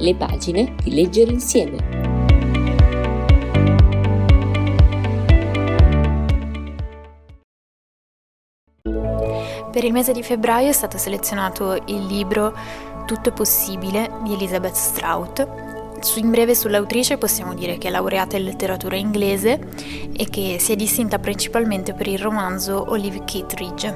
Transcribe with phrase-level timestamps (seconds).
[0.00, 1.98] le pagine di leggere insieme.
[9.70, 12.52] Per il mese di febbraio è stato selezionato il libro
[13.06, 15.46] Tutto è possibile di Elizabeth Strout.
[16.16, 19.60] In breve sull'autrice possiamo dire che è laureata in letteratura inglese
[20.16, 23.94] e che si è distinta principalmente per il romanzo Olive Kittredge,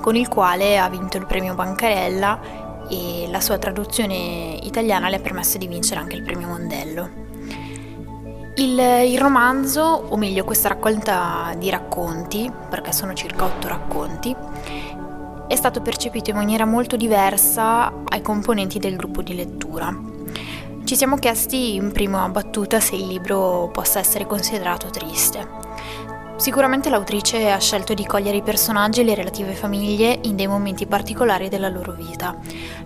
[0.00, 5.20] con il quale ha vinto il premio Bancarella e la sua traduzione italiana le ha
[5.20, 7.08] permesso di vincere anche il premio Mondello.
[8.56, 14.34] Il, il, romanzo, o meglio questa raccolta di racconti, perché sono circa otto racconti,
[15.46, 19.96] è stato percepito in maniera molto diversa ai componenti del gruppo di lettura.
[20.84, 25.69] Ci siamo chiesti in prima battuta se il libro possa essere considerato triste.
[26.40, 30.86] Sicuramente l'autrice ha scelto di cogliere i personaggi e le relative famiglie in dei momenti
[30.86, 32.34] particolari della loro vita.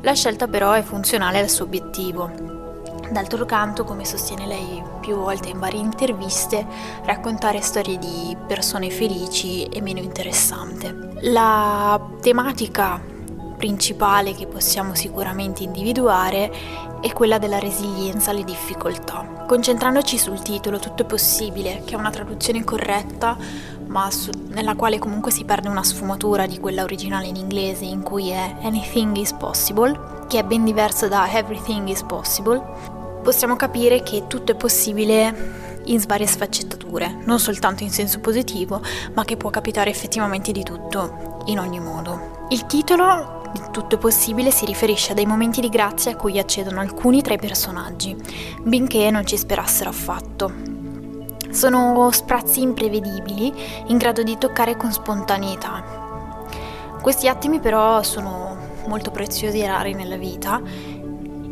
[0.00, 2.62] La scelta però è funzionale al suo obiettivo,
[3.12, 6.66] D'altro canto, come sostiene lei più volte in varie interviste,
[7.04, 11.12] raccontare storie di persone felici è meno interessante.
[11.20, 13.00] La tematica
[13.64, 16.52] principale che possiamo sicuramente individuare
[17.00, 19.44] è quella della resilienza alle difficoltà.
[19.46, 23.38] Concentrandoci sul titolo Tutto è possibile, che è una traduzione corretta,
[23.86, 28.02] ma su, nella quale comunque si perde una sfumatura di quella originale in inglese in
[28.02, 32.62] cui è Anything is possible, che è ben diverso da Everything is possible,
[33.22, 38.82] possiamo capire che tutto è possibile in varie sfaccettature, non soltanto in senso positivo,
[39.14, 42.46] ma che può capitare effettivamente di tutto, in ogni modo.
[42.50, 46.38] Il titolo di Tutto è possibile si riferisce a dei momenti di grazia a cui
[46.38, 48.16] accedono alcuni tra i personaggi,
[48.60, 50.52] benché non ci sperassero affatto.
[51.50, 53.52] Sono sprazzi imprevedibili,
[53.86, 55.84] in grado di toccare con spontaneità.
[57.00, 60.60] Questi attimi però sono molto preziosi e rari nella vita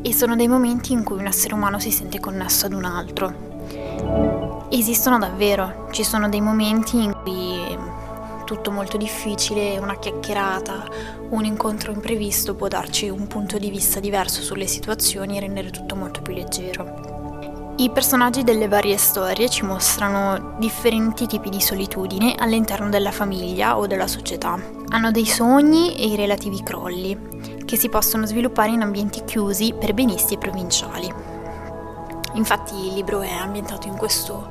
[0.03, 4.67] e sono dei momenti in cui un essere umano si sente connesso ad un altro.
[4.71, 7.52] Esistono davvero, ci sono dei momenti in cui
[8.53, 10.85] tutto molto difficile, una chiacchierata,
[11.31, 15.97] un incontro imprevisto può darci un punto di vista diverso sulle situazioni e rendere tutto
[15.97, 17.73] molto più leggero.
[17.79, 23.87] I personaggi delle varie storie ci mostrano differenti tipi di solitudine all'interno della famiglia o
[23.87, 24.59] della società.
[24.89, 27.19] Hanno dei sogni e i relativi crolli,
[27.65, 31.11] che si possono sviluppare in ambienti chiusi per benisti e provinciali.
[32.35, 34.51] Infatti il libro è ambientato in questo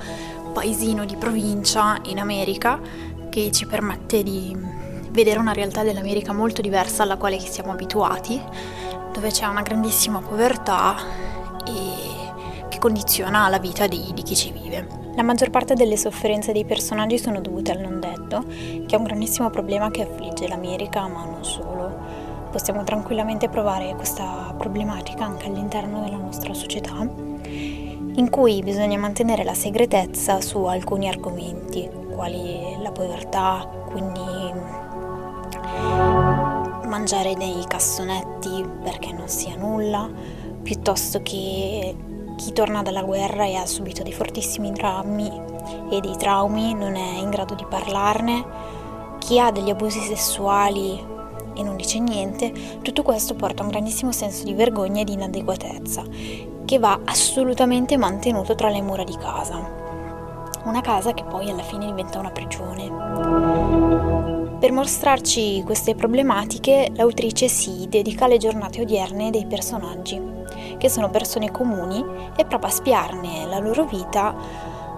[0.52, 2.80] paesino di provincia in America
[3.32, 4.56] che ci permette di
[5.10, 8.40] vedere una realtà dell'America molto diversa alla quale siamo abituati,
[9.14, 10.96] dove c'è una grandissima povertà
[12.68, 14.88] che condiziona la vita di, di chi ci vive.
[15.16, 19.04] La maggior parte delle sofferenze dei personaggi sono dovute al non detto, che è un
[19.04, 22.00] grandissimo problema che affligge l'America, ma non solo
[22.52, 26.96] possiamo tranquillamente provare questa problematica anche all'interno della nostra società,
[27.44, 34.22] in cui bisogna mantenere la segretezza su alcuni argomenti, quali la povertà, quindi
[36.86, 40.08] mangiare dei cassonetti perché non sia nulla,
[40.62, 41.96] piuttosto che
[42.38, 45.32] chi torna dalla guerra e ha subito dei fortissimi drammi
[45.90, 48.46] e dei traumi non è in grado di parlarne,
[49.18, 51.04] chi ha degli abusi sessuali
[51.56, 55.14] e non dice niente, tutto questo porta a un grandissimo senso di vergogna e di
[55.14, 56.04] inadeguatezza,
[56.66, 59.81] che va assolutamente mantenuto tra le mura di casa.
[60.64, 62.90] Una casa che poi alla fine diventa una prigione.
[64.60, 70.22] Per mostrarci queste problematiche, l'autrice si dedica alle giornate odierne dei personaggi,
[70.78, 72.06] che sono persone comuni,
[72.36, 74.36] e prova a spiarne la loro vita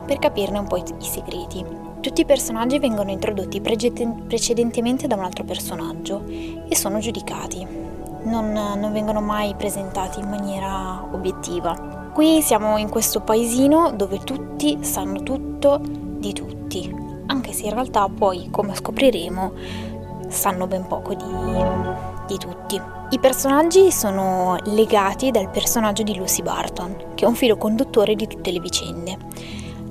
[0.05, 1.65] per capirne un po' i, i segreti.
[2.01, 7.65] Tutti i personaggi vengono introdotti precedentemente da un altro personaggio e sono giudicati.
[8.23, 12.02] Non, non vengono mai presentati in maniera obiettiva.
[12.13, 18.07] Qui siamo in questo paesino dove tutti sanno tutto di tutti, anche se in realtà
[18.07, 19.51] poi, come scopriremo,
[20.27, 21.25] sanno ben poco di,
[22.27, 22.79] di tutti.
[23.09, 28.27] I personaggi sono legati dal personaggio di Lucy Barton, che è un filo conduttore di
[28.27, 29.17] tutte le vicende.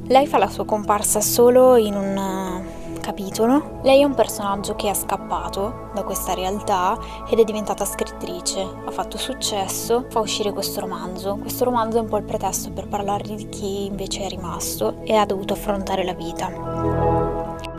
[0.07, 2.63] Lei fa la sua comparsa solo in un
[3.03, 3.81] capitolo.
[3.83, 6.97] Lei è un personaggio che è scappato da questa realtà
[7.29, 8.67] ed è diventata scrittrice.
[8.87, 11.37] Ha fatto successo, fa uscire questo romanzo.
[11.37, 15.15] Questo romanzo è un po' il pretesto per parlare di chi invece è rimasto e
[15.15, 16.49] ha dovuto affrontare la vita.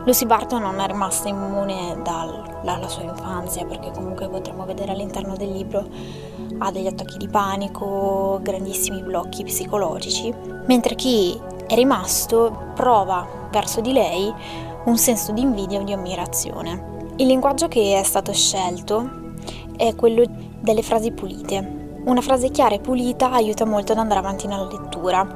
[0.04, 5.50] Lucy Barton non è rimasta immune dalla sua infanzia perché comunque potremo vedere all'interno del
[5.50, 5.86] libro
[6.58, 10.32] ha degli attacchi di panico, grandissimi blocchi psicologici,
[10.66, 14.32] mentre chi è rimasto prova verso di lei
[14.84, 16.92] un senso di invidia o di ammirazione.
[17.16, 19.22] Il linguaggio che è stato scelto
[19.76, 20.24] è quello
[20.60, 21.82] delle frasi pulite.
[22.04, 25.26] Una frase chiara e pulita aiuta molto ad andare avanti nella lettura,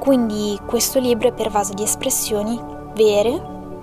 [0.00, 2.58] quindi questo libro è pervaso di espressioni
[2.94, 3.30] vere,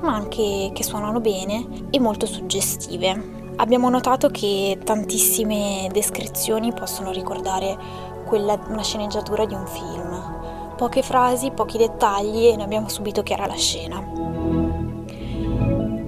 [0.02, 3.40] ma anche che suonano bene e molto suggestive.
[3.58, 7.78] Abbiamo notato che tantissime descrizioni possono ricordare
[8.26, 10.74] quella, una sceneggiatura di un film.
[10.78, 14.61] Poche frasi, pochi dettagli e noi abbiamo subito che era la scena.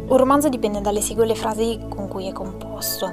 [0.05, 3.11] Un romanzo dipende dalle singole frasi con cui è composto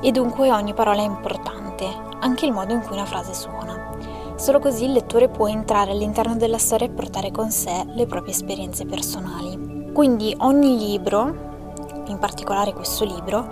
[0.00, 1.86] e dunque ogni parola è importante,
[2.20, 3.96] anche il modo in cui una frase suona.
[4.36, 8.34] Solo così il lettore può entrare all'interno della storia e portare con sé le proprie
[8.34, 9.90] esperienze personali.
[9.92, 13.46] Quindi ogni libro, in particolare questo libro,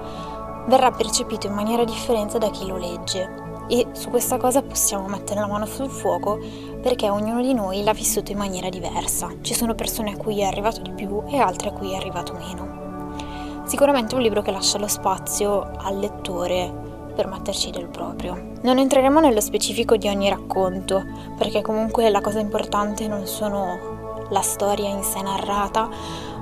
[0.67, 5.41] verrà percepito in maniera differente da chi lo legge e su questa cosa possiamo mettere
[5.41, 6.38] la mano sul fuoco
[6.82, 9.31] perché ognuno di noi l'ha vissuto in maniera diversa.
[9.41, 12.32] Ci sono persone a cui è arrivato di più e altre a cui è arrivato
[12.32, 13.62] meno.
[13.65, 16.73] Sicuramente un libro che lascia lo spazio al lettore
[17.15, 18.55] per metterci del proprio.
[18.62, 21.05] Non entreremo nello specifico di ogni racconto,
[21.37, 25.88] perché comunque la cosa importante non sono la storia in sé narrata,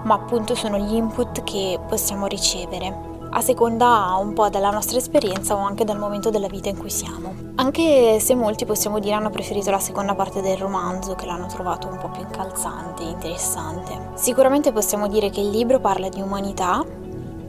[0.04, 5.54] ma appunto sono gli input che possiamo ricevere a seconda un po' della nostra esperienza
[5.54, 7.34] o anche dal momento della vita in cui siamo.
[7.56, 11.86] Anche se molti possiamo dire hanno preferito la seconda parte del romanzo, che l'hanno trovato
[11.86, 14.12] un po' più incalzante e interessante.
[14.14, 16.82] Sicuramente possiamo dire che il libro parla di umanità,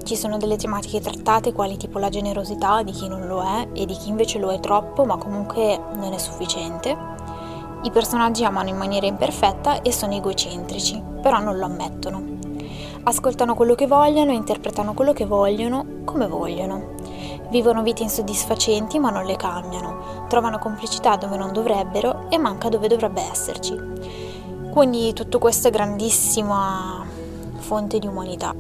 [0.04, 3.86] ci sono delle tematiche trattate quali tipo la generosità di chi non lo è e
[3.86, 6.98] di chi invece lo è troppo ma comunque non è sufficiente.
[7.84, 12.36] I personaggi amano in maniera imperfetta e sono egocentrici, però non lo ammettono.
[13.08, 16.96] Ascoltano quello che vogliono interpretano quello che vogliono come vogliono.
[17.50, 22.90] Vivono vite insoddisfacenti ma non le cambiano, trovano complicità dove non dovrebbero e manca dove
[22.90, 23.80] dovrebbe esserci.
[24.74, 27.06] Quindi tutto questo è grandissima
[27.60, 28.54] fonte di umanità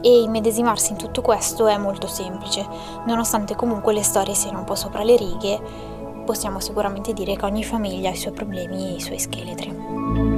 [0.00, 2.66] e immedesimarsi in tutto questo è molto semplice,
[3.06, 5.60] nonostante comunque le storie siano un po' sopra le righe,
[6.24, 10.35] possiamo sicuramente dire che ogni famiglia ha i suoi problemi e i suoi scheletri.